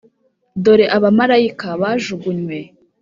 [0.63, 2.57] dore abamarayika bajugunywe,